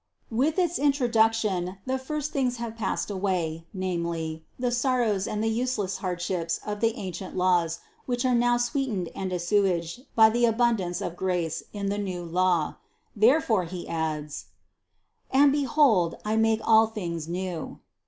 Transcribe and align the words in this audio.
With 0.31 0.57
its 0.57 0.79
introduction 0.79 1.77
the 1.85 1.99
first 1.99 2.31
things 2.31 2.57
have 2.57 2.75
passed 2.75 3.11
away, 3.11 3.67
namely, 3.71 4.43
the 4.57 4.71
sorrows 4.71 5.27
and 5.27 5.43
the 5.43 5.47
useless 5.47 5.97
hardships 5.97 6.59
of 6.65 6.79
the 6.79 6.95
ancient 6.95 7.37
laws, 7.37 7.81
which 8.07 8.25
are 8.25 8.33
now 8.33 8.57
210 8.57 8.57
CITY 8.57 8.57
OF 8.57 8.63
GOD 8.63 8.71
sweetened 9.03 9.09
and 9.21 9.31
assuaged 9.31 10.01
by 10.15 10.29
the 10.31 10.45
abundance 10.45 11.01
of 11.01 11.15
grace 11.15 11.61
in 11.71 11.89
the 11.89 11.99
new 11.99 12.23
law. 12.25 12.77
Therefore 13.15 13.65
he 13.65 13.87
adds: 13.87 14.45
"And 15.29 15.51
behold, 15.51 16.15
I 16.25 16.35
make 16.35 16.61
all 16.67 16.87
things 16.87 17.27
new." 17.27 17.77